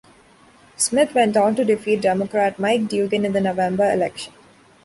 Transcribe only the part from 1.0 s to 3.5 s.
went on to defeat Democrat Mike Dugan in the